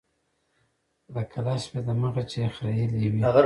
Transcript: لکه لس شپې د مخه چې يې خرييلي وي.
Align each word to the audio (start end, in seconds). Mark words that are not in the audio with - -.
لکه 1.13 1.37
لس 1.45 1.59
شپې 1.65 1.79
د 1.87 1.89
مخه 2.01 2.23
چې 2.29 2.37
يې 2.41 2.47
خرييلي 2.55 3.05
وي. 3.11 3.21